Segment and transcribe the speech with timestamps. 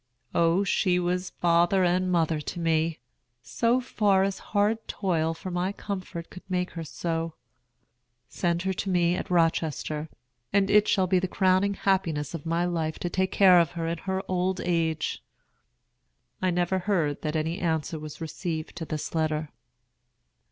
[0.33, 2.97] O, she was father and mother to me,
[3.43, 7.35] so far as hard toil for my comfort could make her so.
[8.27, 10.09] Send her to me at Rochester,
[10.51, 13.85] and it shall be the crowning happiness of my life to take care of her
[13.85, 15.23] in her old age."
[16.41, 19.51] I never heard that any answer was received to this letter.